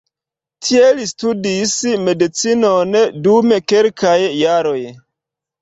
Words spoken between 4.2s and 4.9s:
jaroj.